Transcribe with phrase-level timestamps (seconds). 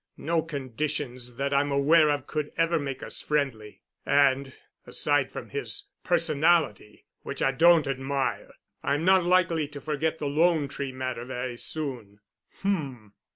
[0.17, 4.51] No conditions that I'm aware of could ever make us friendly, and,
[4.87, 8.49] aside from his personality, which I don't admire,
[8.81, 12.19] I'm not likely to forget the 'Lone Tree' matter very soon."
[12.61, 13.13] "H—m!